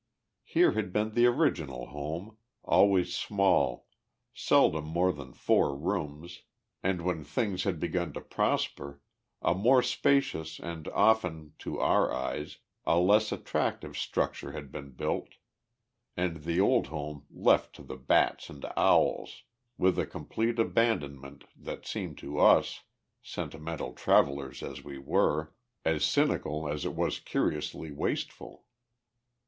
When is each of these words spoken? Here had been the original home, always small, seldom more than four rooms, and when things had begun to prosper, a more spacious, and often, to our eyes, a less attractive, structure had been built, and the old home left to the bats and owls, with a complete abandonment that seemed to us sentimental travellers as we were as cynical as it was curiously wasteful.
Here 0.43 0.71
had 0.71 0.91
been 0.91 1.11
the 1.13 1.27
original 1.27 1.85
home, 1.85 2.35
always 2.63 3.13
small, 3.15 3.85
seldom 4.33 4.83
more 4.83 5.13
than 5.13 5.31
four 5.31 5.77
rooms, 5.77 6.41
and 6.81 7.03
when 7.03 7.23
things 7.23 7.65
had 7.65 7.79
begun 7.79 8.11
to 8.13 8.21
prosper, 8.21 8.99
a 9.43 9.53
more 9.53 9.83
spacious, 9.83 10.57
and 10.57 10.87
often, 10.87 11.53
to 11.59 11.79
our 11.79 12.11
eyes, 12.11 12.57
a 12.83 12.97
less 12.97 13.31
attractive, 13.31 13.95
structure 13.95 14.53
had 14.53 14.71
been 14.71 14.89
built, 14.89 15.35
and 16.17 16.45
the 16.45 16.59
old 16.59 16.87
home 16.87 17.27
left 17.29 17.75
to 17.75 17.83
the 17.83 17.95
bats 17.95 18.49
and 18.49 18.65
owls, 18.75 19.43
with 19.77 19.99
a 19.99 20.07
complete 20.07 20.57
abandonment 20.57 21.43
that 21.55 21.85
seemed 21.85 22.17
to 22.17 22.39
us 22.39 22.85
sentimental 23.21 23.93
travellers 23.93 24.63
as 24.63 24.83
we 24.83 24.97
were 24.97 25.53
as 25.85 26.03
cynical 26.03 26.67
as 26.67 26.85
it 26.85 26.95
was 26.95 27.19
curiously 27.19 27.91
wasteful. 27.91 28.65